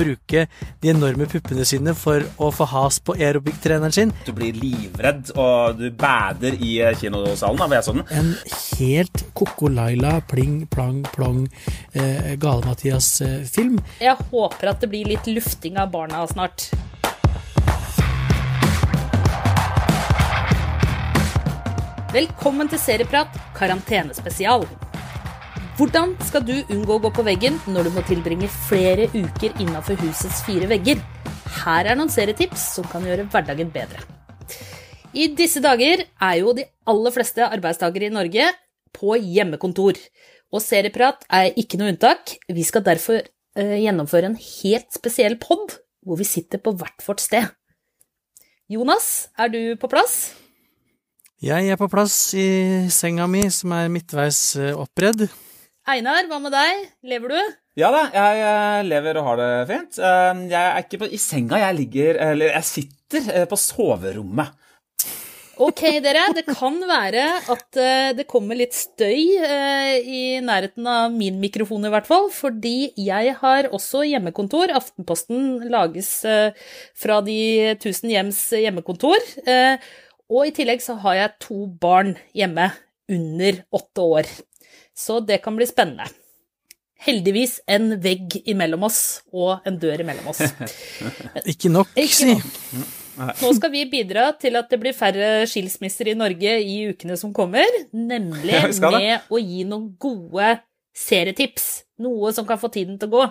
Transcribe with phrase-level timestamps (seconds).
[0.00, 0.46] bruke
[0.80, 4.14] de enorme puppene sine for å få has på aerobic-treneren sin.
[4.26, 8.06] Du blir livredd, og du bader i eh, kinosalen, da, jeg så den.
[8.16, 8.32] En
[8.80, 11.44] helt Koko Laila, pling, plang, plong,
[11.92, 13.80] eh, Gale-Mathias-film.
[14.00, 16.70] Jeg håper at det blir litt lufting av barna snart.
[22.10, 24.64] Velkommen til Serieprat karantenespesial.
[25.80, 29.96] Hvordan skal du unngå å gå på veggen når du må tilbringe flere uker innafor
[30.02, 31.00] husets fire vegger?
[31.62, 34.04] Her er noen serietips som kan gjøre hverdagen bedre.
[35.16, 38.50] I disse dager er jo de aller fleste arbeidstakere i Norge
[38.92, 39.96] på hjemmekontor.
[40.52, 42.36] Og Serieprat er ikke noe unntak.
[42.44, 47.24] Vi skal derfor eh, gjennomføre en helt spesiell pod hvor vi sitter på hvert vårt
[47.24, 47.54] sted.
[48.68, 50.34] Jonas, er du på plass?
[51.40, 52.50] Jeg er på plass i
[52.92, 55.30] senga mi, som er midtveis eh, oppredd.
[55.88, 56.86] Einar, hva med deg?
[57.08, 57.52] Lever du?
[57.80, 59.98] Ja da, jeg lever og har det fint.
[59.98, 64.52] Eh, Jeg er ikke på, i senga, jeg ligger Eller jeg sitter eh, på soverommet.
[65.60, 66.22] Ok, dere.
[66.36, 71.92] Det kan være at eh, det kommer litt støy i nærheten av min mikrofon, i
[71.92, 72.30] hvert fall.
[72.32, 74.72] Fordi jeg har også hjemmekontor.
[74.76, 76.12] Aftenposten lages
[76.96, 77.40] fra de
[77.82, 79.20] tusen hjems hjemmekontor.
[80.30, 82.70] Og i tillegg så har jeg to barn hjemme
[83.10, 84.32] under åtte år.
[85.00, 86.08] Så det kan bli spennende.
[87.00, 88.98] Heldigvis en vegg imellom oss
[89.32, 90.42] og en dør imellom oss.
[91.52, 92.34] Ikke nok, Ikke si.
[92.34, 92.96] nok.
[93.40, 97.32] Nå skal vi bidra til at det blir færre skilsmisser i Norge i ukene som
[97.36, 98.92] kommer, nemlig Ja, vi det.
[99.00, 100.54] med å gi noen gode
[100.96, 101.66] serietips.
[102.04, 103.24] Noe som kan få tiden til å gå.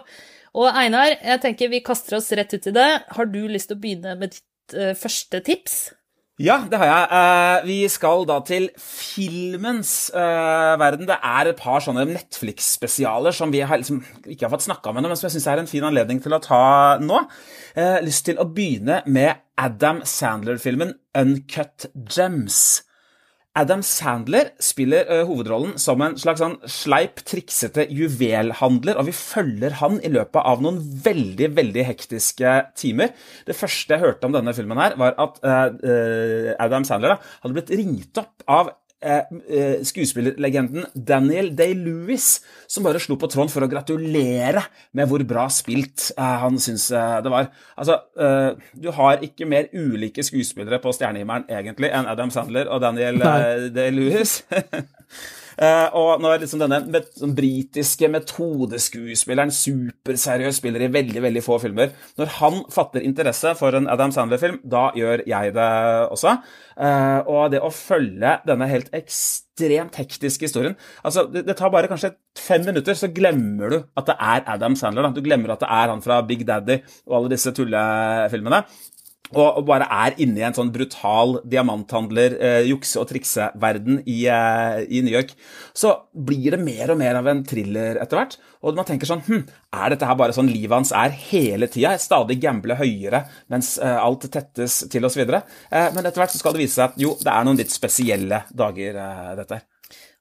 [0.60, 2.90] Og Einar, jeg tenker vi kaster oss rett ut i det.
[3.16, 5.78] Har du lyst til å begynne med ditt eh, første tips?
[6.40, 7.08] Ja, det har jeg.
[7.20, 11.04] Eh, vi skal da til filmens eh, verden.
[11.10, 15.10] Det er et par sånne Netflix-spesialer som vi har liksom ikke har fått snakka ennå,
[15.12, 16.62] men som jeg syns er en fin anledning til å ta
[17.04, 17.26] nå.
[17.76, 22.86] Eh, lyst til å begynne med Adam Sandler-filmen Uncut Gems.
[23.60, 29.76] Adam Sandler spiller uh, hovedrollen som en slags sånn sleip, triksete juvelhandler, og vi følger
[29.82, 33.12] han i løpet av noen veldig, veldig hektiske timer.
[33.48, 37.58] Det første jeg hørte om denne filmen her, var at uh, Adam Sandler da, hadde
[37.58, 38.72] blitt ringt opp av
[39.02, 44.64] eh, eh, skuespillerlegenden Daniel Day-Lewis, som bare slo på tråden for å gratulere
[44.98, 47.50] med hvor bra spilt eh, han syns det var.
[47.80, 52.84] Altså, eh, du har ikke mer ulike skuespillere på stjernehimmelen egentlig enn Adam Sandler og
[52.86, 53.22] Daniel
[53.76, 54.42] Day-Lewis.
[55.60, 61.58] Eh, og når liksom denne met sånn britiske metodeskuespilleren, superseriøs, spiller i veldig veldig få
[61.60, 65.70] filmer Når han fatter interesse for en Adam Sandler-film, da gjør jeg det
[66.16, 66.38] også.
[66.80, 71.90] Eh, og det å følge denne helt ekstremt hektiske historien altså det, det tar bare
[71.92, 75.10] kanskje fem minutter, så glemmer du at det er Adam Sandler.
[75.10, 75.12] Da.
[75.12, 78.64] Du glemmer at det er han fra Big Daddy og alle disse tullefilmene
[79.38, 84.86] og bare er inne i en sånn brutal diamanthandler, eh, jukse- og trikseverden i, eh,
[84.90, 85.36] i New York,
[85.74, 88.38] så blir det mer og mer av en thriller etter hvert.
[88.64, 91.94] Og man tenker sånn hm, Er dette her bare sånn livet hans er hele tida?
[92.02, 95.22] Stadig gamble høyere mens eh, alt tettes til osv.
[95.22, 97.72] Eh, men etter hvert så skal det vise seg at jo, det er noen litt
[97.72, 99.69] spesielle dager, eh, dette her.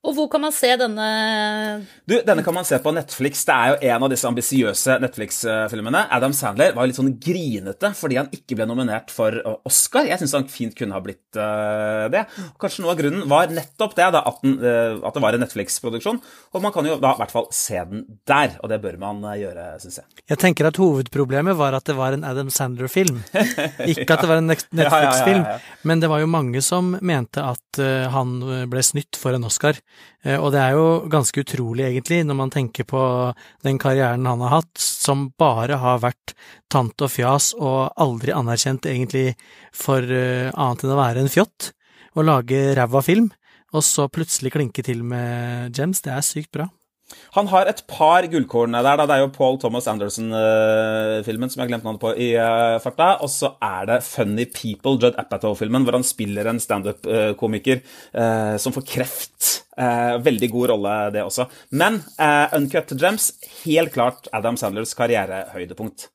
[0.07, 1.07] Og hvor kan man se denne
[2.07, 3.41] Du, Denne kan man se på Netflix.
[3.49, 6.05] Det er jo en av disse ambisiøse Netflix-filmene.
[6.15, 10.07] Adam Sandler var jo litt sånn grinete fordi han ikke ble nominert for uh, Oscar.
[10.07, 12.25] Jeg syns han fint kunne ha blitt uh, det.
[12.63, 15.43] Kanskje noe av grunnen var nettopp det, da, at, den, uh, at det var en
[15.43, 16.23] Netflix-produksjon.
[16.55, 19.27] Og man kan jo da i hvert fall se den der, og det bør man
[19.27, 20.23] uh, gjøre, syns jeg.
[20.31, 23.19] Jeg tenker at hovedproblemet var at det var en Adam Sandler-film.
[23.91, 25.43] Ikke at det var en Netflix-film.
[25.43, 25.83] ja, ja.
[25.91, 28.39] Men det var jo mange som mente at uh, han
[28.71, 29.83] ble snytt for en Oscar.
[30.25, 33.03] Eh, og det er jo ganske utrolig, egentlig, når man tenker på
[33.67, 36.35] den karrieren han har hatt, som bare har vært
[36.73, 39.33] tant og fjas og aldri anerkjent egentlig
[39.75, 41.73] for eh, annet enn å være en fjott
[42.19, 43.31] og lage ræva film.
[43.77, 46.71] Og så plutselig klinke til med Gems, det er sykt bra.
[47.37, 48.85] Han har et par gullkorn der.
[48.85, 49.07] da.
[49.07, 53.15] Det er jo Paul Thomas Anderson-filmen som jeg har glemt navnet på i eh, farta.
[53.25, 58.77] Og så er det Funny People, Judd Apatow-filmen, hvor han spiller en standup-komiker eh, som
[58.77, 59.49] får kreft.
[59.79, 61.47] Eh, veldig god rolle, det også.
[61.71, 63.31] Men eh, Uncut Gems,
[63.63, 66.09] helt klart Adam Sandlers karrierehøydepunkt.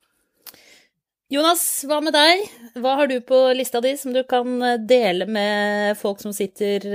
[1.31, 2.43] Jonas, hva med deg?
[2.83, 6.89] Hva har du på lista di som du kan eh, dele med folk som sitter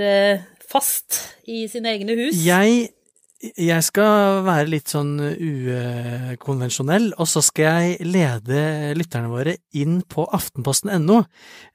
[0.69, 1.17] fast
[1.49, 2.37] i sine egne hus?
[2.45, 2.91] Jeg
[3.39, 10.25] jeg skal være litt sånn ukonvensjonell, og så skal jeg lede lytterne våre inn på
[10.35, 11.21] aftenposten.no.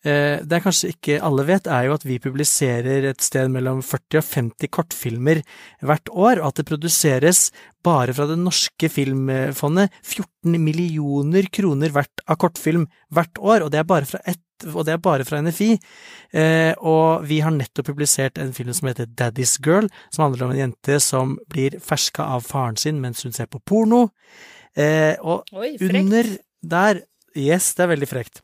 [0.05, 3.81] Eh, det er kanskje ikke alle vet, er jo at vi publiserer et sted mellom
[3.81, 5.40] 40 og 50 kortfilmer
[5.81, 7.46] hvert år, og at det produseres
[7.84, 13.81] bare fra det norske filmfondet 14 millioner kroner hvert av kortfilm hvert år, og det
[13.81, 15.70] er bare fra ett og det er bare fra NFI.
[16.34, 20.54] Eh, og vi har nettopp publisert en film som heter Daddy's Girl, som handler om
[20.54, 24.06] en jente som blir ferska av faren sin mens hun ser på porno.
[24.76, 27.04] Eh, og Oi, under der
[27.34, 28.44] Yes, det er veldig frekt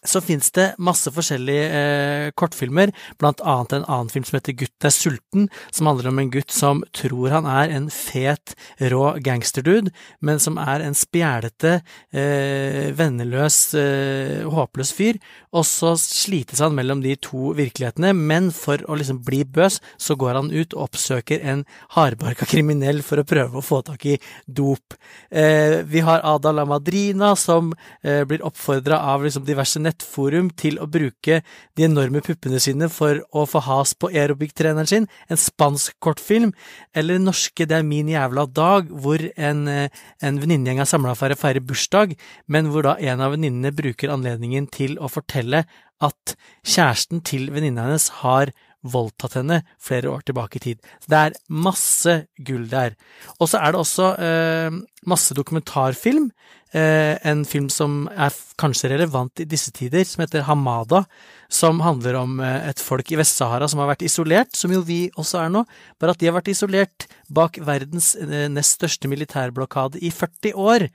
[0.00, 4.86] så fins det masse forskjellige eh, kortfilmer, blant annet en annen film som heter Gutt
[4.86, 8.54] er sulten, som handler om en gutt som tror han er en fet,
[8.92, 9.92] rå gangsterdude,
[10.24, 11.80] men som er en spjælete,
[12.16, 15.20] eh, venneløs, eh, håpløs fyr,
[15.52, 20.16] og så slites han mellom de to virkelighetene, men for å liksom bli bøs, så
[20.16, 21.66] går han ut og oppsøker en
[21.96, 24.16] hardbarka kriminell for å prøve å få tak i
[24.46, 24.96] dop.
[25.28, 30.78] Eh, vi har Ada la Madrina, som eh, blir oppfordra av liksom diverse nettforum til
[30.80, 31.40] å bruke
[31.76, 36.54] de enorme puppene sine for å få has på aerobic-treneren sin, en spansk kortfilm,
[36.94, 39.88] eller norske Det er min jævla dag, hvor en, eh,
[40.22, 42.16] en venninnegjeng er samla for å feire bursdag,
[42.48, 45.64] men hvor da en av venninnene bruker anledningen til å fortelle
[46.00, 46.34] at
[46.64, 50.78] kjæresten til venninna hennes har voldtatt henne flere år tilbake i tid.
[51.08, 52.14] Det er masse
[52.46, 52.96] gull der.
[53.38, 54.78] Og så er det også eh,
[55.10, 56.30] masse dokumentarfilm.
[56.70, 61.02] Eh, en film som er kanskje relevant i disse tider, som heter Hamada,
[61.50, 65.00] som handler om eh, et folk i Vest-Sahara som har vært isolert, som jo vi
[65.18, 65.64] også er nå,
[65.98, 70.86] bare at de har vært isolert bak verdens eh, nest største militærblokade i 40 år.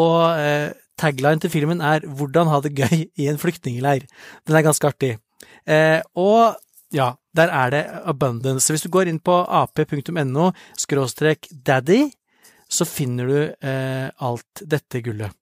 [0.00, 4.06] Og tagline til filmen er 'Hvordan ha det gøy i en flyktningleir'.
[4.46, 5.18] Den er ganske artig.
[6.14, 6.54] Og
[6.92, 8.72] ja, der er det abundance.
[8.72, 12.10] Hvis du går inn på ap.no skråstrek daddy,
[12.70, 15.34] så finner du eh, alt dette gullet.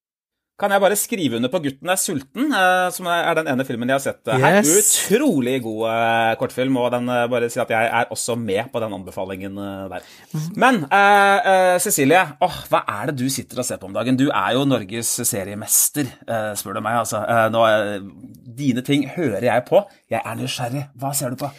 [0.59, 3.93] Kan jeg bare skrive under på 'Gutten er sulten', eh, som er den ene filmen
[3.93, 4.57] jeg har sett eh, her.
[4.59, 4.97] Yes.
[5.07, 8.83] Utrolig god eh, kortfilm, og den eh, bare sier at jeg er også med på
[8.83, 10.09] den anbefalingen eh, der.
[10.59, 14.19] Men eh, eh, Cecilie, åh, hva er det du sitter og ser på om dagen?
[14.19, 17.05] Du er jo Norges seriemester, eh, spør du meg.
[17.05, 17.23] altså.
[17.23, 19.85] Eh, nå, eh, dine ting hører jeg på.
[20.11, 20.89] Jeg er nysgjerrig.
[20.99, 21.55] Hva ser du på?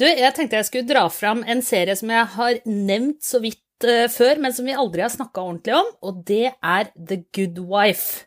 [0.00, 3.60] Du, jeg tenkte jeg skulle dra fram en serie som jeg har nevnt så vidt
[3.84, 8.26] før, men som vi aldri har snakka ordentlig om, og det er The Good Wife.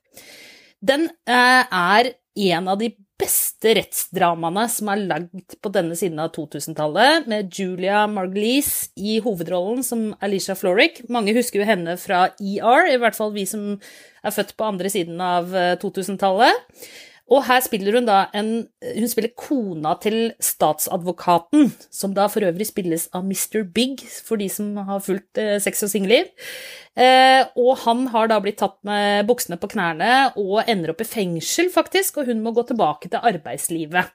[0.81, 2.13] Den eh, er
[2.51, 8.07] en av de beste rettsdramaene som er lagd på denne siden av 2000-tallet, med Julia
[8.09, 11.03] Margulies i hovedrollen som Alicia Florrick.
[11.13, 14.91] Mange husker jo henne fra ER, i hvert fall vi som er født på andre
[14.93, 16.81] siden av eh, 2000-tallet.
[17.31, 18.51] Og her spiller hun da en
[18.83, 23.63] Hun spiller kona til statsadvokaten, som da for øvrig spilles av Mr.
[23.63, 26.27] Big, for de som har fulgt eh, Sex og singelliv.
[26.99, 31.07] Eh, og han har da blitt tatt med buksene på knærne og ender opp i
[31.07, 34.11] fengsel, faktisk, og hun må gå tilbake til arbeidslivet.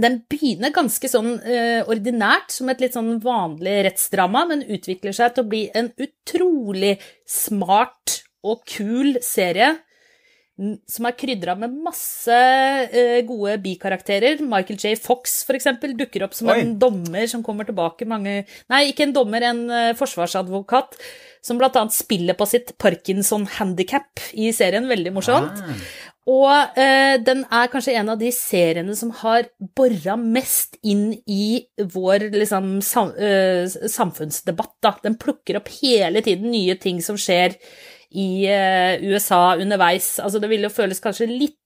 [0.00, 5.34] Den begynner ganske sånn eh, ordinært, som et litt sånn vanlig rettsdrama, men utvikler seg
[5.34, 9.78] til å bli en utrolig smart og kul serie
[10.60, 12.36] som er krydra med masse
[12.92, 14.42] uh, gode bikarakterer.
[14.44, 14.94] Michael J.
[15.00, 16.60] Fox, for eksempel, dukker opp som Oi.
[16.60, 20.98] en dommer som kommer tilbake mange Nei, ikke en dommer, en uh, forsvarsadvokat,
[21.44, 24.88] som blant annet spiller på sitt Parkinson-handikap i serien.
[24.90, 25.62] Veldig morsomt.
[25.64, 25.84] Ah.
[26.30, 29.48] Og uh, den er kanskje en av de seriene som har
[29.78, 33.14] bora mest inn i vår liksom, sam,
[33.88, 34.76] samfunnsdebatt.
[34.84, 34.98] Da.
[35.06, 37.56] Den plukker opp hele tiden nye ting som skjer
[38.10, 40.18] i eh, USA underveis.
[40.22, 41.58] Altså, det ville jo føles kanskje litt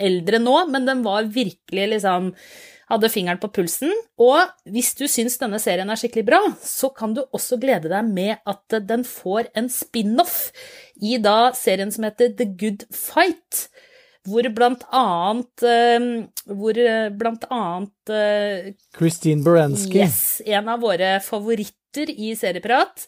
[0.00, 2.32] eldre nå, men den var virkelig liksom
[2.90, 3.92] hadde fingeren på pulsen.
[4.18, 8.08] Og hvis du syns denne serien er skikkelig bra, så kan du også glede deg
[8.08, 10.48] med at den får en spin-off
[10.98, 13.68] i da serien som heter The Good Fight.
[14.28, 16.02] Hvor blant annet eh,
[16.44, 18.10] Hvor eh, blant annet
[18.98, 20.02] Christine Berensky.
[20.02, 23.06] Yes, en av våre favoritter i Serieprat.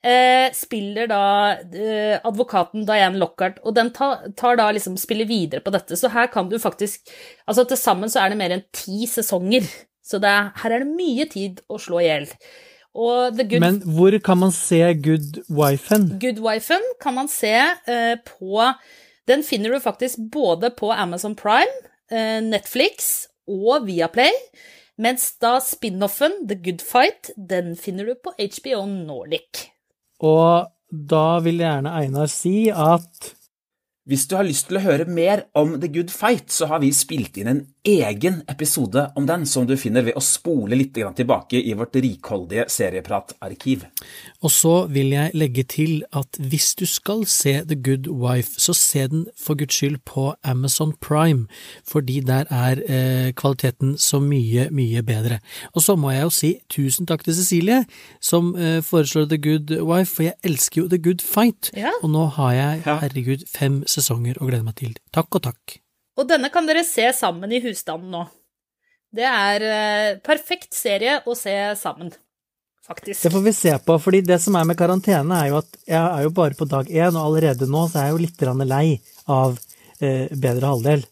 [0.00, 1.24] Eh, spiller da
[1.60, 5.98] eh, advokaten Diane Lockhart, og den tar, tar da liksom spiller videre på dette.
[5.98, 7.10] Så her kan du faktisk
[7.44, 9.66] Altså til sammen så er det mer enn ti sesonger.
[10.00, 12.24] Så er, her er det mye tid å slå i hjel.
[12.96, 16.08] Og The Good Men hvor kan man se Good Wifen?
[16.22, 18.72] Good Wifen kan man se eh, på
[19.28, 21.70] Den finner du faktisk både på Amazon Prime,
[22.10, 24.32] eh, Netflix og Viaplay.
[25.00, 29.69] Mens da spin-offen, The Good Fight, den finner du på HBO Nordic.
[30.20, 33.34] Og da vil gjerne Einar si at
[34.10, 36.88] Hvis du har lyst til å høre mer om The Good Fight, så har vi
[36.90, 41.60] spilt inn en egen episode om den, som du finner ved å spole litt tilbake
[41.62, 43.84] i vårt rikholdige seriepratarkiv.
[44.42, 48.74] Og så vil jeg legge til at hvis du skal se The Good Wife, så
[48.76, 51.46] se den for guds skyld på Amazon Prime,
[51.86, 55.38] fordi der er eh, kvaliteten så mye, mye bedre.
[55.70, 57.84] Og så må jeg jo si tusen takk til Cecilie,
[58.20, 61.94] som eh, foreslår The Good Wife, for jeg elsker jo The Good Fight, Ja.
[62.02, 64.94] og nå har jeg, herregud, fem sesonger å glede meg til.
[65.14, 65.76] Takk og takk.
[66.20, 68.24] Og denne kan dere se sammen i husstanden nå.
[69.10, 72.12] Det er eh, perfekt serie å se sammen,
[72.86, 73.22] faktisk.
[73.24, 75.98] Det får vi se på, fordi det som er med karantene, er jo at jeg
[76.00, 78.84] er jo bare på dag én, og allerede nå så er jeg jo litt lei
[79.30, 79.56] av
[80.00, 81.02] eh, bedre halvdel.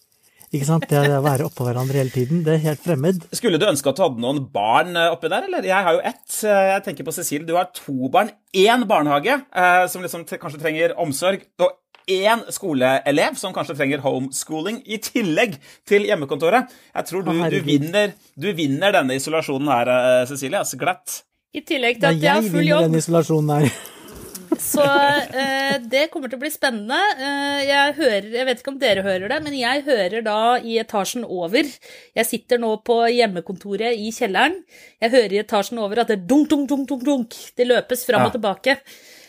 [0.49, 0.87] Ikke sant?
[0.89, 3.27] Det å være oppå hverandre hele tiden, det er helt fremmed.
[3.37, 5.67] Skulle du ønske at du hadde noen barn eh, oppi der, eller?
[5.67, 6.39] Jeg har jo ett.
[6.47, 8.31] Eh, Jeg tenker på Cecilie, du har to barn.
[8.57, 11.75] Én barnehage eh, som liksom t- kanskje trenger omsorg, og
[12.09, 16.73] én skoleelev som kanskje trenger homeschooling, i tillegg til hjemmekontoret.
[16.95, 20.59] Jeg tror du, du, vinner, du vinner denne isolasjonen her, eh, Cecilie.
[20.65, 21.21] Altså, glatt.
[21.57, 23.79] I tillegg til at jeg har full vinner jobb, den isolasjonen her.
[24.59, 26.99] så eh, det kommer til å bli spennende.
[27.21, 30.79] Eh, jeg hører, jeg vet ikke om dere hører det, men jeg hører da i
[30.83, 31.69] etasjen over.
[32.19, 34.59] Jeg sitter nå på hjemmekontoret i kjelleren.
[35.05, 37.39] Jeg hører i etasjen over at det dunk, dunk, dunk, dunk, dunk.
[37.57, 38.33] Det løpes fram Ja.
[38.33, 38.79] og tilbake.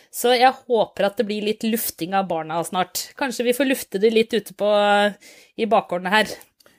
[0.09, 3.11] Så jeg håper at det blir litt lufting av barna snart.
[3.19, 4.69] Kanskje vi får lufte det litt ute på,
[5.59, 6.31] i bakgårdene her.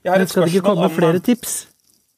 [0.02, 1.60] Jeg har Men et skal det ikke komme om, flere tips?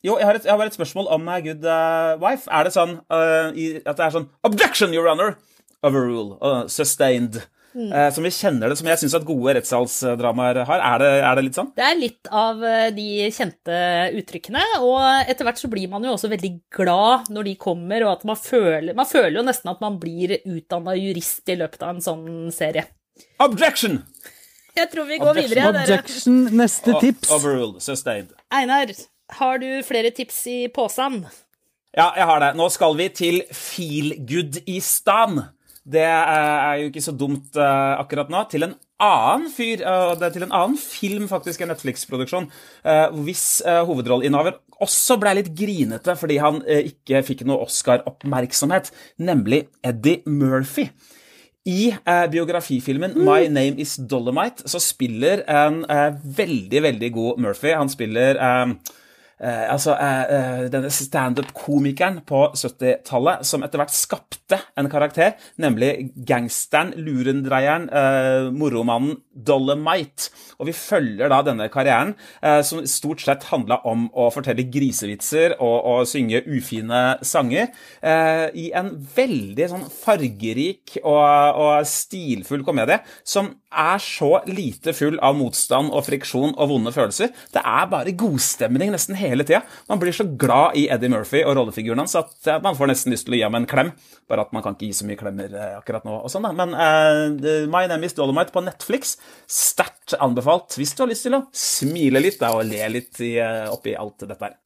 [0.02, 2.49] Jo, jeg har, et, jeg har et spørsmål om My Good uh, Wife.
[2.50, 5.37] Er det sånn uh, i, at det er sånn Objection, your honor!
[5.83, 6.38] Overrule.
[6.40, 7.42] Uh, sustained.
[7.73, 10.83] Eh, som vi kjenner det, som jeg syns at gode rettssalsdramaer har.
[10.93, 11.71] Er det, er det litt sånn?
[11.76, 13.79] Det er litt av eh, de kjente
[14.21, 18.12] uttrykkene, og etter hvert så blir man jo også veldig glad når de kommer, og
[18.19, 21.95] at man føler Man føler jo nesten at man blir utdanna jurist i løpet av
[21.95, 22.85] en sånn serie.
[23.43, 24.02] Objection!
[24.76, 25.50] Jeg tror vi går Objection.
[25.52, 26.00] videre, dere.
[26.00, 27.33] Objection, neste tips.
[27.35, 28.33] Overruled, Sustained.
[28.52, 28.93] Einar,
[29.38, 31.23] har du flere tips i posen?
[31.93, 32.52] Ja, jeg har det.
[32.57, 35.43] Nå skal vi til Feelgood-istan.
[35.83, 38.45] Det er jo ikke så dumt eh, akkurat nå.
[38.51, 42.47] Til en annen fyr, eh, det er til en annen film, faktisk, en Netflix-produksjon,
[42.87, 49.67] uh, hvis hovedrolleinnehaver også ble litt grinete fordi han eh, ikke fikk noe Oscar-oppmerksomhet, nemlig
[49.87, 50.89] Eddie Murphy.
[51.69, 56.09] I eh, biografifilmen My Name Is Dolomite så spiller en eh,
[56.39, 57.71] veldig, veldig god Murphy.
[57.79, 58.75] Han spiller eh,
[59.43, 66.13] eh, altså eh, eh, denne standup-komikeren på 70-tallet som etter hvert skapte en karakter, nemlig
[66.29, 70.31] gangsteren, lurendreieren, eh, moromannen Dolomite.
[70.61, 75.57] Og vi følger da denne karrieren, eh, som stort sett handla om å fortelle grisevitser
[75.59, 77.73] og, og synge ufine sanger,
[78.03, 85.17] eh, i en veldig sånn fargerik og, og stilfull komedie, som er så lite full
[85.25, 87.33] av motstand og friksjon og vonde følelser.
[87.55, 89.62] Det er bare godstemning nesten hele tida.
[89.89, 93.15] Man blir så glad i Eddie Murphy og rollefiguren hans at eh, man får nesten
[93.15, 93.93] lyst til å gi ham en klem.
[94.31, 96.19] Bare at man kan ikke gi så mye klemmer eh, akkurat nå.
[96.21, 96.53] og sånn da.
[96.57, 99.17] Men uh, My Name Is Dolomite på Netflix,
[99.49, 103.35] sterkt anbefalt hvis du har lyst til å smile litt da, og le litt i,
[103.73, 104.59] oppi alt dette her.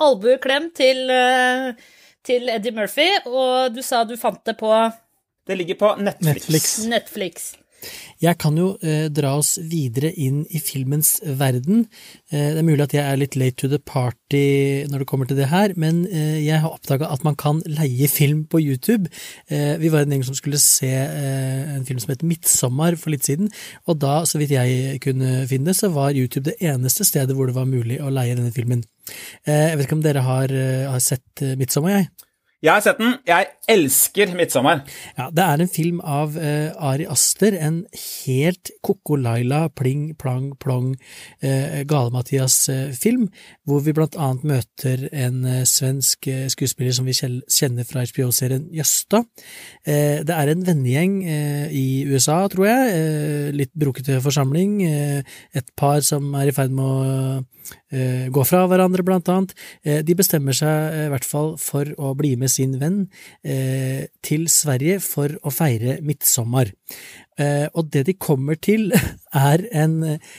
[0.00, 1.10] Albueklem til,
[2.26, 4.70] til Eddie Murphy, og du sa du fant det på
[5.48, 6.46] Det ligger på Netflix.
[6.48, 6.76] Netflix.
[6.88, 7.50] Netflix.
[8.22, 11.86] Jeg kan jo eh, dra oss videre inn i filmens verden.
[12.30, 15.28] Eh, det er mulig at jeg er litt late to the party når det kommer
[15.28, 19.10] til det her, men eh, jeg har oppdaga at man kan leie film på YouTube.
[19.48, 23.14] Eh, vi var en gjeng som skulle se eh, en film som heter Midtsommer for
[23.14, 23.50] litt siden,
[23.88, 27.58] og da, så vidt jeg kunne finne, så var YouTube det eneste stedet hvor det
[27.58, 28.84] var mulig å leie denne filmen.
[29.44, 30.58] Eh, jeg vet ikke om dere har,
[30.94, 32.29] har sett Midtsommer, jeg?
[32.60, 33.14] Jeg har sett den.
[33.24, 34.82] Jeg elsker 'Midtsommer'.
[35.16, 40.50] Ja, det er en film av eh, Ari Aster, en helt Koko Laila, pling, plang,
[40.60, 40.90] plong,
[41.40, 43.30] eh, Gale-Mathias-film,
[43.64, 48.68] hvor vi blant annet møter en eh, svensk eh, skuespiller som vi kjenner fra HBO-serien
[48.76, 49.22] Jøsta.
[49.86, 55.40] Eh, det er en vennegjeng eh, i USA, tror jeg, eh, litt brokete forsamling, eh,
[55.56, 57.40] et par som er i ferd med å
[57.92, 59.54] eh, gå fra hverandre, blant annet.
[59.84, 63.02] Eh, de bestemmer seg eh, i hvert fall for å bli med sin venn
[64.24, 66.72] til Sverige for å feire midtsommer.
[67.40, 68.90] Og det de kommer til,
[69.50, 70.34] er en eh,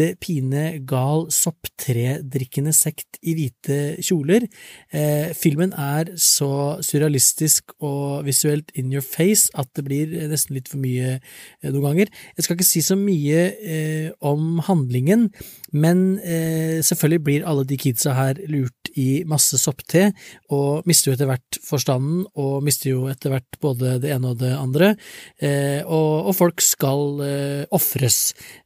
[0.00, 4.46] splitte pine gal sopptredrikkende sekt i hvite kjoler.
[4.92, 10.68] Eh, filmen er så surrealistisk og visuelt in your face at det blir nesten litt
[10.68, 12.08] for mye eh, noen ganger.
[12.36, 15.28] Jeg skal ikke si så mye eh, om handlingen,
[15.72, 20.10] men eh, selvfølgelig blir alle de kidsa her lurt i masse soppte,
[20.54, 24.40] og mister jo etter hvert forstanden, og mister jo etter hvert både det ene og
[24.42, 24.94] det andre,
[25.42, 28.20] eh, og, og, folk skal eh, ofres.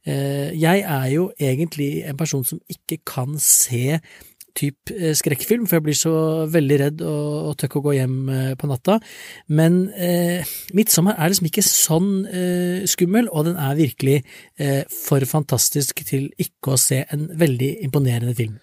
[0.07, 3.99] Eh, jeg er jo egentlig en person som ikke kan se
[4.55, 6.13] type eh, skrekkfilm, for jeg blir så
[6.51, 8.19] veldig redd og, og tør ikke å gå hjem
[8.59, 8.99] på natta.
[9.47, 14.21] Men eh, 'Midtsommer' er liksom ikke sånn eh, skummel, og den er virkelig
[14.57, 18.55] eh, for fantastisk til ikke å se en veldig imponerende film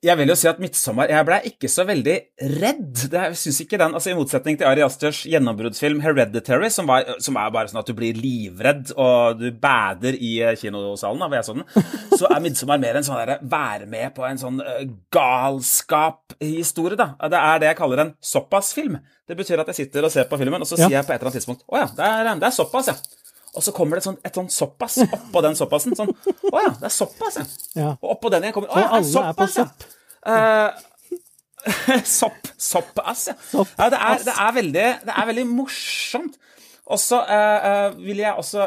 [0.00, 3.02] jeg vil jo si at 'Midtsommer' Jeg ble ikke så veldig redd.
[3.12, 7.04] Det, jeg synes ikke den, altså I motsetning til Ari Asters gjennombruddsfilm 'Hereditary', som, var,
[7.20, 11.28] som, er bare sånn at du blir livredd og du bader i eh, kinosalen, da,
[11.36, 11.68] jeg så den,
[12.16, 14.80] så er 'Midtsommer' mer en sånn derre være med på en sånn uh,
[15.12, 16.96] galskap-historie.
[16.96, 17.12] da.
[17.20, 18.96] Det er det jeg kaller en såpass-film.
[19.28, 20.88] Det betyr at jeg sitter og ser på filmen, og så ja.
[20.88, 23.19] sier jeg på et eller annet tidspunkt 'Å ja, det er, det er såpass', ja.
[23.56, 25.96] Og så kommer det et sånt, et sånn såpass oppå den såpassen.
[25.98, 27.46] Sånn Å ja, det er såpass, ja.
[27.78, 27.88] ja.
[27.98, 29.66] Og oppå den igjen kommer Å ja, det er såpass, ja.
[30.20, 32.52] Uh, sopp.
[32.60, 33.36] Soppass, ja.
[33.50, 36.38] Sopp ja det, er, det, er veldig, det, er, veldig, morsomt.
[36.90, 38.66] Og så uh, uh, vil jeg også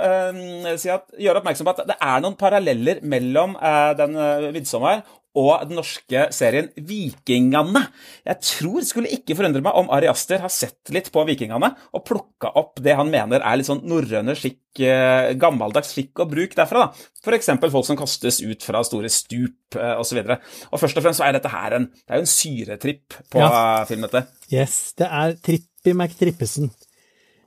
[0.80, 3.56] si at, gjøre oppmerksom på at det er noen paralleller mellom
[4.00, 5.04] den uh, 'Midtsommer'
[5.40, 7.82] og den norske serien Vikingene.
[8.28, 12.04] Jeg tror, skulle ikke forundre meg om Ari Aster har sett litt på Vikingene og
[12.06, 16.54] plukka opp det han mener er litt sånn norrøne skikk, eh, gammeldags skikk og bruk
[16.58, 16.86] derfra.
[16.86, 17.10] da.
[17.24, 17.50] F.eks.
[17.66, 20.22] folk som kastes ut fra store stup eh, osv.
[20.22, 23.20] Og, og først og fremst så er dette her en, det er jo en syretripp
[23.34, 23.52] på ja.
[23.90, 24.28] filmen, dette.
[24.54, 26.70] Yes, det er Trippi McTrippesen.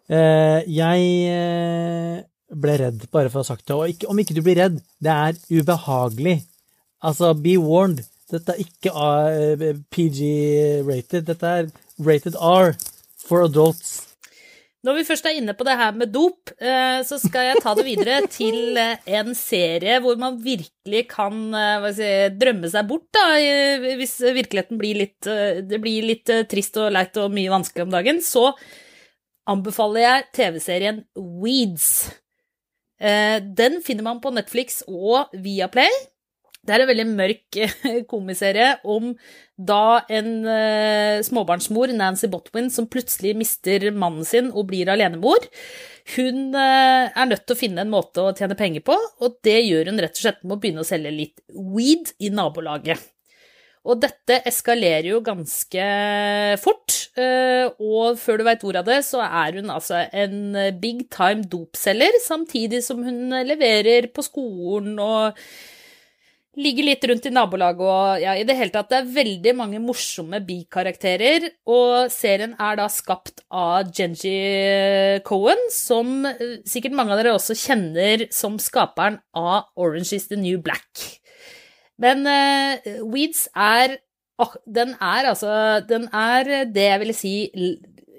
[0.06, 3.74] Uh, jeg ble redd, bare for å ha sagt det.
[3.78, 6.40] Og ikke, om ikke du blir redd, det er ubehagelig
[7.04, 8.04] Altså, be warned.
[8.30, 11.28] Dette er ikke uh, PG-rated.
[11.28, 11.70] Dette er
[12.02, 12.74] rated R
[13.22, 14.02] for adults.
[14.86, 17.72] Når vi først er inne på det her med dop, eh, så skal jeg ta
[17.74, 21.40] det videre til eh, en serie hvor man virkelig kan
[21.96, 23.24] si, drømme seg bort, da,
[23.98, 25.26] hvis virkeligheten blir litt,
[25.72, 28.22] blir litt trist og leit og mye vanskelig om dagen.
[28.22, 28.52] Så
[29.50, 31.88] anbefaler jeg TV-serien Weeds.
[33.58, 35.90] Den finner man på Netflix og Viaplay.
[36.66, 37.58] Det er en veldig mørk
[38.10, 39.12] komiserie om
[39.56, 45.46] da en uh, småbarnsmor, Nancy Botwin, som plutselig mister mannen sin og blir alenemor.
[46.16, 49.60] Hun uh, er nødt til å finne en måte å tjene penger på, og det
[49.62, 53.12] gjør hun rett og slett med å begynne å selge litt weed i nabolaget.
[53.86, 55.82] Og dette eskalerer jo ganske
[56.58, 56.94] fort,
[57.78, 62.18] og før du veit ordet av det, så er hun altså en big time dopselger,
[62.24, 65.38] samtidig som hun leverer på skolen og
[66.56, 68.88] ligger litt rundt i nabolaget og ja, i det hele tatt.
[68.90, 76.24] Det er veldig mange morsomme bikarakterer, og serien er da skapt av Genji Cohen, som
[76.30, 81.04] eh, sikkert mange av dere også kjenner som skaperen av Orange is the New Black.
[82.02, 83.94] Men uh, Weeds er
[84.36, 87.30] oh, Den er altså Den er det jeg ville si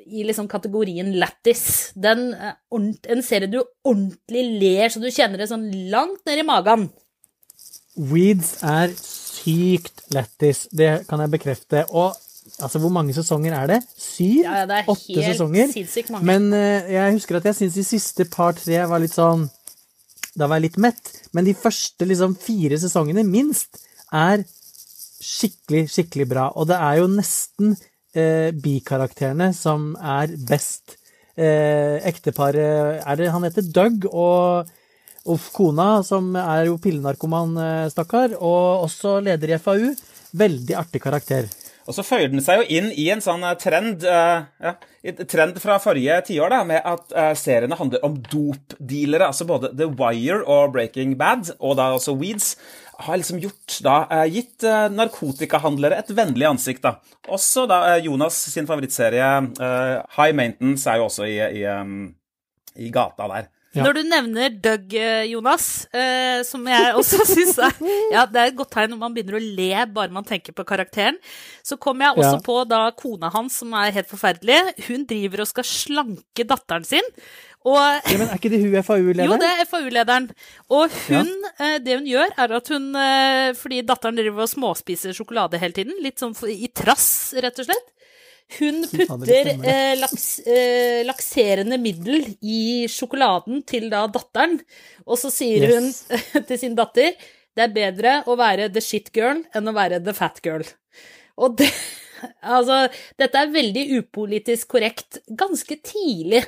[0.08, 1.92] i liksom kategorien lættis.
[2.00, 6.88] En serie du ordentlig ler så du kjenner det sånn langt ned i magen.
[7.98, 11.84] Weeds er sykt lættis, det kan jeg bekrefte.
[11.90, 12.14] Og
[12.60, 13.80] altså, hvor mange sesonger er det?
[13.98, 14.44] Syv?
[14.44, 15.72] Ja, det er Åtte helt sesonger?
[15.74, 16.26] sinnssykt mange.
[16.26, 19.48] Men uh, jeg husker at jeg syns de siste par-tre var litt sånn
[20.38, 21.12] Da var jeg litt mett.
[21.34, 23.82] Men de første liksom fire sesongene, minst,
[24.14, 24.44] er
[25.18, 26.48] skikkelig, skikkelig bra.
[26.56, 31.00] Og det er jo nesten uh, bikarakterene som er best.
[31.38, 34.70] Uh, ekteparet Er det han heter Doug og
[35.28, 39.90] Uff, kona, som er jo pillenarkoman, eh, stakkar, og også leder i FAU.
[40.40, 41.50] Veldig artig karakter.
[41.88, 44.74] Og så føyer den seg jo inn i en sånn eh, trend, uh, ja,
[45.28, 49.28] trend fra forrige tiår, da, med at seriene handler om dopdealere.
[49.28, 52.56] Altså både The Wire og Breaking Bad, og da også Weeds,
[52.98, 53.98] har liksom gjort da,
[54.32, 54.64] gitt
[54.96, 56.82] narkotikahandlere et vennlig ansikt.
[56.88, 56.96] da.
[57.30, 59.28] Også da Jonas sin favorittserie
[60.16, 61.62] High Maintenance er jo også i, i,
[62.88, 63.52] i gata der.
[63.76, 63.84] Ja.
[63.84, 67.76] Når du nevner Doug, eh, Jonas, eh, som jeg også syns er
[68.14, 70.66] Ja, det er et godt tegn når man begynner å le bare man tenker på
[70.68, 71.20] karakteren.
[71.66, 72.46] Så kom jeg også ja.
[72.46, 77.14] på da kona hans, som er helt forferdelig, hun driver og skal slanke datteren sin.
[77.68, 79.28] Og, ja, men Er ikke det hun FAU-lederen?
[79.28, 80.30] Jo, det er FAU-lederen.
[80.72, 81.52] Og hun, ja.
[81.66, 85.76] eh, det hun gjør, er at hun eh, Fordi datteren driver og småspiser sjokolade hele
[85.76, 87.92] tiden, litt sånn i trass, rett og slett.
[88.56, 94.56] Hun putter eh, laks, eh, lakserende middel i sjokoladen til da datteren,
[95.04, 96.06] og så sier yes.
[96.08, 97.12] hun til sin datter
[97.58, 100.66] det er bedre å være the shit girl enn å være the fat girl.
[101.42, 101.72] Og det
[102.42, 102.88] Altså,
[103.20, 106.40] dette er veldig upolitisk korrekt ganske tidlig,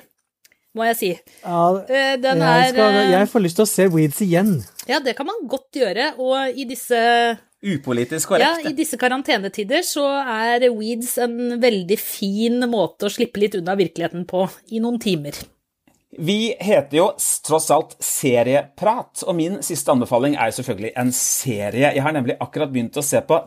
[0.74, 1.10] må jeg si.
[1.44, 4.56] Ja, eh, jeg, skal, eh, jeg, får lyst til å se Weeds igjen.
[4.90, 6.98] Ja, det kan man godt gjøre, og i disse
[7.60, 8.54] Upolitisk Ja.
[8.64, 14.24] I disse karantenetider så er weeds en veldig fin måte å slippe litt unna virkeligheten
[14.30, 15.36] på i noen timer.
[16.20, 17.10] Vi heter jo
[17.46, 21.92] tross alt Serieprat, og min siste anbefaling er selvfølgelig en serie.
[21.94, 23.38] Jeg har nemlig akkurat begynt å se på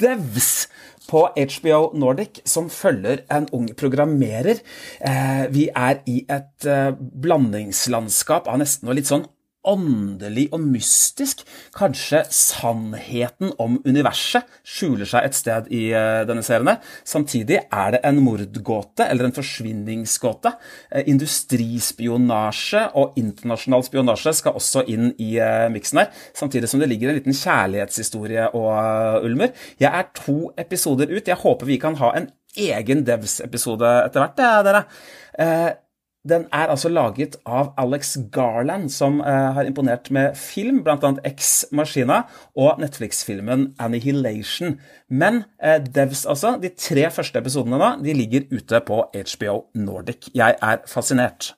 [0.00, 0.68] Devs
[1.08, 4.60] på HBO Nordic, som følger en ung programmerer.
[5.00, 9.26] Eh, vi er i et eh, blandingslandskap av nesten noe litt sånn
[9.66, 11.42] åndelig og mystisk.
[11.76, 16.80] Kanskje sannheten om universet skjuler seg et sted i eh, denne serien.
[17.06, 20.54] Samtidig er det en mordgåte, eller en forsvinningsgåte.
[20.90, 26.10] Eh, Industrispionasje og internasjonal spionasje skal også inn i eh, miksen her.
[26.36, 29.54] Samtidig som det ligger en liten kjærlighetshistorie og ulmer.
[29.80, 31.26] Jeg er to episoder ut.
[31.28, 35.80] Jeg håper vi kan ha en egen Devs-episode etter hvert, ja, dere.
[36.28, 41.14] Den er altså laget av Alex Garland, som eh, har imponert med film, bl.a.
[41.24, 44.76] Ex Machina og Netflix-filmen Annihilation.
[45.08, 50.28] Men eh, Devs, altså, de tre første episodene nå, de ligger ute på HBO Nordic.
[50.36, 51.54] Jeg er fascinert.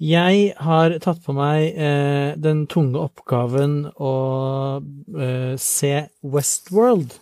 [0.00, 4.16] Jeg har tatt på meg eh, den tunge oppgaven å
[5.16, 7.16] eh, se Westworld.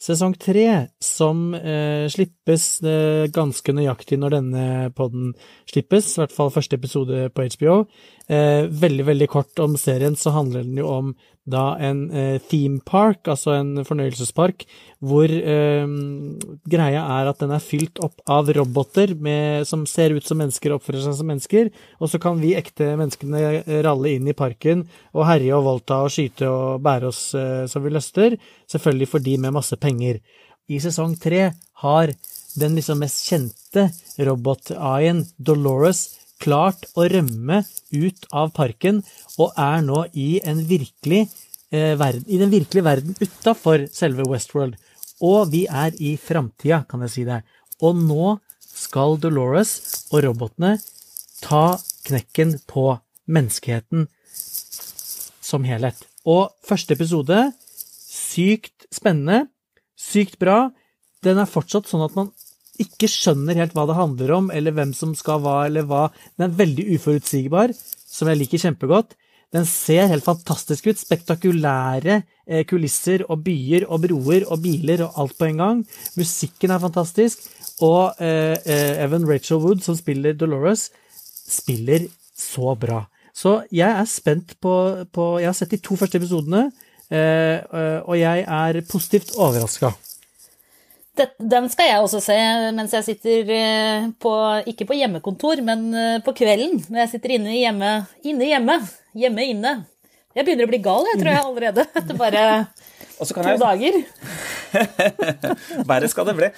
[0.00, 4.62] Sesong tre, som eh, slippes eh, ganske nøyaktig når denne
[4.96, 5.34] podden
[5.68, 7.74] slippes, i hvert fall første episode på HBO.
[8.30, 11.08] Eh, veldig, veldig kort om serien, så handler den jo om
[11.50, 14.62] da en eh, theme park, altså en fornøyelsespark,
[15.02, 15.94] hvor eh,
[16.70, 20.70] greia er at den er fylt opp av roboter med, som ser ut som mennesker
[20.70, 24.36] og oppfører seg som mennesker, og så kan vi ekte menneskene eh, ralle inn i
[24.36, 28.38] parken og herje og voldta og skyte og bære oss eh, som vi lyster,
[28.70, 30.22] selvfølgelig for de med masse penger.
[30.70, 31.48] I sesong tre
[31.82, 32.14] har
[32.60, 33.88] den liksom mest kjente
[34.22, 39.02] robot-AI-en, Dolores, klart å rømme ut av parken,
[39.38, 41.28] og er nå i, virkelig,
[41.70, 44.76] eh, verden, i den virkelige verden utafor selve Westworld.
[45.20, 47.42] Og vi er i framtida, kan jeg si det.
[47.82, 50.78] Og nå skal Dolores og robotene
[51.42, 54.08] ta knekken på menneskeheten
[55.44, 55.96] som helhet.
[56.24, 57.52] Og første episode,
[58.10, 59.48] sykt spennende,
[59.98, 60.70] sykt bra.
[61.24, 62.32] Den er fortsatt sånn at man
[62.82, 66.08] ikke skjønner helt hva det handler om, eller hvem som skal hva, eller hva.
[66.38, 67.74] Den er veldig uforutsigbar,
[68.10, 69.16] som jeg liker kjempegodt.
[69.50, 70.98] Den ser helt fantastisk ut.
[71.00, 75.80] Spektakulære eh, kulisser og byer og broer og biler og alt på en gang.
[76.18, 77.48] Musikken er fantastisk.
[77.82, 80.90] Og eh, eh, Evan Rachel Wood, som spiller Dolores,
[81.50, 83.02] spiller så bra.
[83.34, 84.74] Så jeg er spent på,
[85.10, 86.70] på Jeg har sett de to første episodene,
[87.10, 89.90] og jeg er positivt overraska.
[91.20, 92.36] Det, den skal jeg også se
[92.76, 94.32] mens jeg sitter eh, på
[94.72, 96.78] Ikke på hjemmekontor, men eh, på kvelden.
[96.88, 97.90] Når jeg sitter inne hjemme.
[98.24, 98.78] Inne hjemme.
[99.20, 99.74] Hjemme inne.
[100.32, 101.84] Jeg begynner å bli gal, jeg tror jeg allerede.
[102.00, 102.42] Etter bare
[103.18, 103.96] Og så kan to jeg dager.
[105.90, 106.48] Verre skal det bli.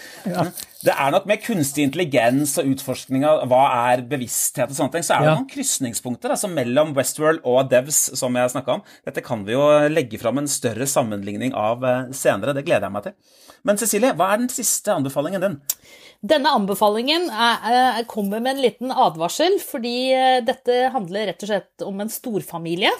[0.84, 5.06] Det er nok med kunstig intelligens og utforskning av hva er bevissthet og sånne ting,
[5.06, 5.36] så er det Ja.
[5.38, 8.84] noen krysningspunkter altså mellom Westworld og Devs, som jeg snakka om.
[9.08, 12.54] Dette kan vi jo legge fram en større sammenligning av eh, senere.
[12.58, 13.16] Det gleder jeg meg til.
[13.66, 15.58] Men Cecilie, hva er den siste anbefalingen din?
[16.22, 21.50] Denne anbefalingen er, er, kommer med en liten advarsel, fordi eh, dette handler rett og
[21.50, 22.92] slett om en storfamilie.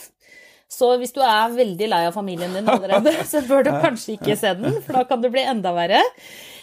[0.73, 4.39] Så hvis du er veldig lei av familien din allerede, så bør du kanskje ikke
[4.39, 6.01] se den, for da kan det bli enda verre.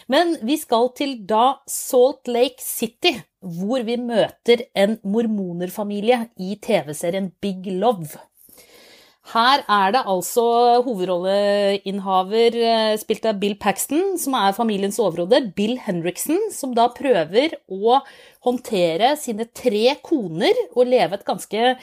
[0.09, 7.29] Men vi skal til da Salt Lake City, hvor vi møter en mormonerfamilie i TV-serien
[7.43, 8.17] Big Love.
[9.29, 10.43] Her er det altså
[10.87, 17.53] hovedrolleinnehaver eh, spilt av Bill Paxton, som er familiens overhode, Bill Henriksen, som da prøver
[17.69, 17.99] å
[18.47, 21.75] håndtere sine tre koner og leve et ganske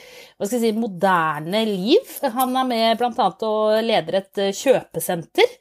[0.50, 2.16] si, moderne liv.
[2.35, 3.28] Han er med bl.a.
[3.30, 5.59] og leder et eh, kjøpesenter.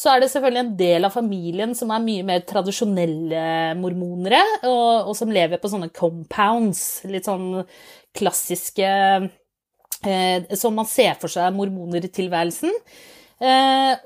[0.00, 5.10] Så er det selvfølgelig en del av familien som er mye mer tradisjonelle mormonere, og,
[5.12, 7.60] og som lever på sånne compounds, litt sånn
[8.16, 8.88] klassiske
[10.56, 12.72] som man ser for seg mormonertilværelsen.
[13.40, 13.96] Eh,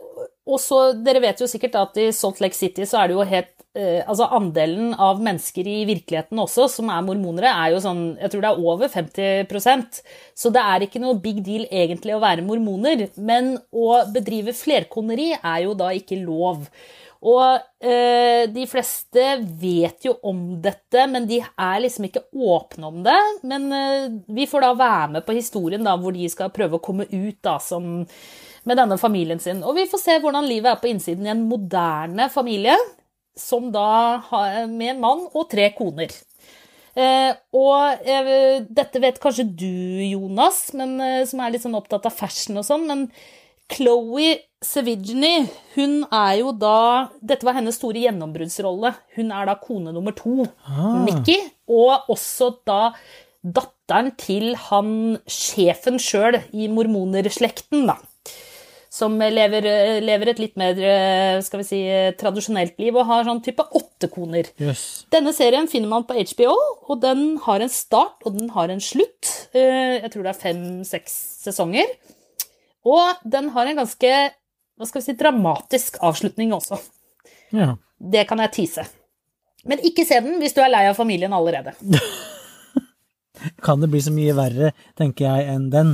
[0.45, 3.25] og så, Dere vet jo sikkert at i Salt Lake City så er det jo
[3.27, 8.03] helt eh, Altså andelen av mennesker i virkeligheten også som er mormonere, er jo sånn
[8.21, 10.03] Jeg tror det er over 50%
[10.39, 13.09] Så det er ikke noe big deal egentlig å være mormoner.
[13.17, 16.69] Men å bedrive flerkoneri er jo da ikke lov.
[17.25, 19.23] Og eh, de fleste
[19.61, 23.21] vet jo om dette, men de er liksom ikke åpne om det.
[23.49, 26.85] Men eh, vi får da være med på historien da, hvor de skal prøve å
[26.85, 28.05] komme ut da, som,
[28.69, 29.65] med denne familien sin.
[29.65, 32.77] Og vi får se hvordan livet er på innsiden i en moderne familie,
[33.41, 36.13] som da har med en mann og tre koner.
[36.95, 39.73] Eh, og eh, dette vet kanskje du,
[40.13, 43.09] Jonas, men, eh, som er litt sånn opptatt av fashion og sånn, men
[43.73, 48.95] Chloé Sevigny, hun er jo da Dette var hennes store gjennombruddsrolle.
[49.17, 50.47] Hun er da kone nummer to,
[51.05, 51.37] Nikki,
[51.69, 52.93] og også da
[53.45, 57.99] datteren til han sjefen sjøl i mormonerslekten, da.
[58.95, 59.67] Som lever,
[60.07, 60.79] lever et litt mer
[61.43, 61.81] skal vi si,
[62.21, 64.47] tradisjonelt liv og har sånn type åtte koner.
[64.63, 65.03] Yes.
[65.11, 66.55] Denne serien finner man på HBO,
[66.87, 69.33] og den har en start og den har en slutt.
[69.53, 71.91] Eh, Jeg tror det er fem-seks sesonger.
[72.85, 74.15] Og den har en ganske
[74.75, 76.77] hva skal vi si, dramatisk avslutning også.
[77.55, 77.75] Ja.
[77.95, 78.85] Det kan jeg tease.
[79.69, 81.73] Men ikke se den hvis du er lei av familien allerede.
[83.65, 84.69] Kan det bli så mye verre,
[84.99, 85.91] tenker jeg, enn den?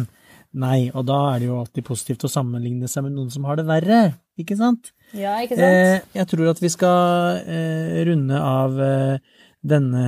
[0.60, 3.56] Nei, og da er det jo alltid positivt å sammenligne seg med noen som har
[3.58, 4.00] det verre,
[4.40, 4.84] ikke sant?
[5.14, 5.66] Ja, ikke sant?
[5.66, 6.98] Eh, jeg tror at vi skal
[7.44, 9.18] eh, runde av eh,
[9.60, 10.04] denne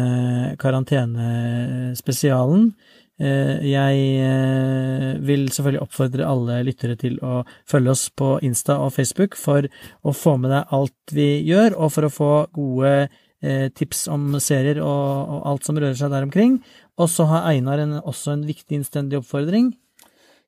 [0.62, 2.72] karantenespesialen.
[3.22, 8.94] Eh, jeg eh, vil selvfølgelig oppfordre alle lyttere til å følge oss på Insta og
[8.96, 9.68] Facebook for
[10.02, 14.32] å få med deg alt vi gjør, og for å få gode eh, tips om
[14.42, 16.58] serier og, alt som rører seg der omkring.
[16.98, 19.70] Og så har Einar en, også en viktig innstendig oppfordring.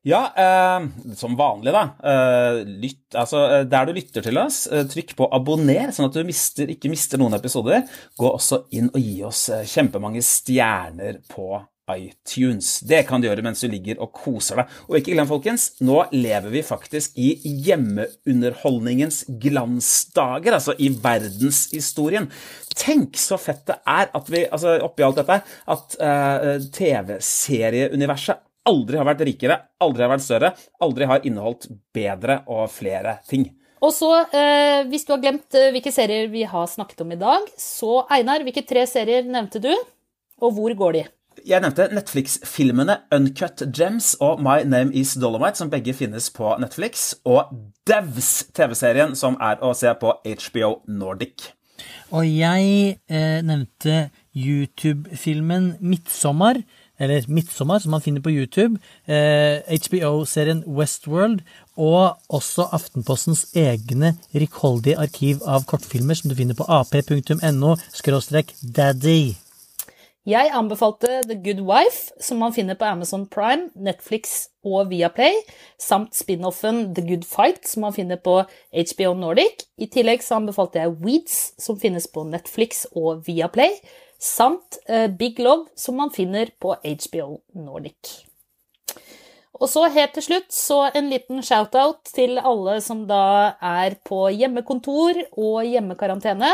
[0.05, 1.85] Ja, eh, som vanlig, da.
[2.11, 6.67] Eh, lytt, altså, der du lytter til oss, trykk på abonner, sånn at du mister,
[6.75, 7.87] ikke mister noen episoder.
[8.19, 11.53] Gå også inn og gi oss kjempemange stjerner på
[11.91, 12.79] iTunes.
[12.87, 14.77] Det kan du gjøre mens du ligger og koser deg.
[14.89, 17.33] Og ikke glem, folkens, nå lever vi faktisk i
[17.67, 22.29] hjemmeunderholdningens glansdager, altså i verdenshistorien.
[22.75, 25.39] Tenk så fett det er at vi, altså oppi alt dette,
[25.75, 32.41] at uh, TV-serieuniverset aldri har vært rikere, aldri har vært større, aldri har inneholdt bedre
[32.49, 33.47] og flere ting.
[33.85, 37.19] Og så, eh, hvis du har glemt eh, hvilke serier vi har snakket om i
[37.21, 39.73] dag, så Einar, hvilke tre serier nevnte du,
[40.41, 41.03] og hvor går de?
[41.43, 47.11] Jeg nevnte Netflix-filmene Uncut Gems og My Name Is Dolomite, som begge finnes på Netflix,
[47.25, 47.51] og
[47.89, 51.51] Devs, TV-serien som er å se på HBO Nordic.
[52.15, 56.61] Og jeg eh, nevnte YouTube-filmen Midtsommer,
[56.99, 61.41] eller Midtsommer, som man finner på YouTube, eh, HBO-serien Westworld,
[61.75, 67.75] og også Aftenpostens egne rikholdige arkiv av kortfilmer som du finner på ap.no
[68.63, 69.44] daddy.
[70.25, 75.35] Jeg anbefalte The Good Wife, som man finner på Amazon Prime, Netflix og Viaplay,
[75.77, 78.39] samt spin-offen The Good Fight, som man finner på
[78.73, 79.67] HBO Nordic.
[79.77, 83.77] I tillegg så anbefalte jeg Weeds, som finnes på Netflix og Viaplay,
[84.17, 88.25] samt eh, Big Love, som man finner på HBO Nordic.
[89.61, 94.25] Og så helt til slutt så en liten shout-out til alle som da er på
[94.33, 96.49] hjemmekontor og hjemmekarantene.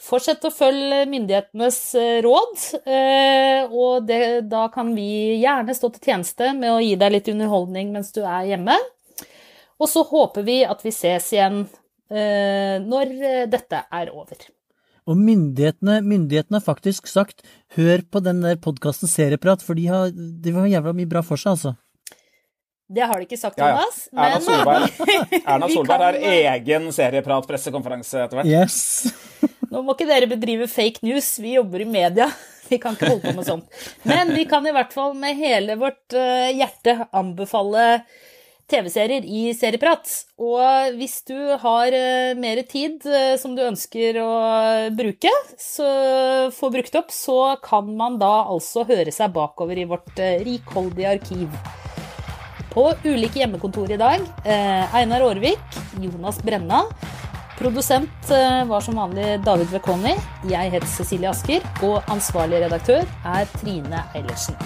[0.00, 6.08] Fortsett å følge myndighetenes eh, råd, eh, og det, da kan vi gjerne stå til
[6.12, 8.78] tjeneste med å gi deg litt underholdning mens du er hjemme.
[9.80, 11.66] Og så håper vi at vi ses igjen
[12.08, 13.12] eh, når
[13.52, 14.48] dette er over.
[15.10, 17.44] Og myndighetene, myndighetene har faktisk sagt
[17.76, 21.40] 'hør på den der podkasten Serieprat', for de har, de har jævla mye bra for
[21.40, 21.76] seg, altså.
[22.90, 23.84] Det har de ikke sagt, Ja, ja.
[24.16, 24.88] Erna Solberg,
[25.46, 28.50] Erna Solberg har egen serieprat-pressekonferanse etter hvert.
[28.50, 29.59] Yes.
[29.70, 32.26] Nå må ikke dere bedrive fake news, vi jobber i media.
[32.70, 33.78] Vi kan ikke holde på med sånt.
[34.06, 38.04] Men vi kan i hvert fall med hele vårt eh, hjerte anbefale
[38.70, 40.06] TV-serier i Serieprat.
[40.38, 44.30] Og hvis du har eh, mer tid eh, som du ønsker å
[44.94, 45.90] bruke, så
[46.54, 51.58] få brukt opp, så kan man da altså høre seg bakover i vårt rikholdige arkiv.
[52.70, 54.22] På ulike hjemmekontor i dag.
[54.46, 56.84] Einar Aarvik, Jonas Brenna.
[57.60, 60.14] Produsent eh, var som vanlig David Vekoni.
[60.48, 64.56] Jeg heter Cecilie Asker, og ansvarlig redaktør er Trine Eilertsen.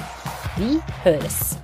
[0.55, 1.64] Vi høres.